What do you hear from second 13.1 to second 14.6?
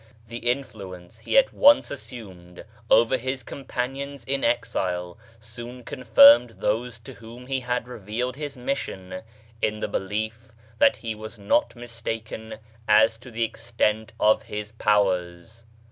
to the extent of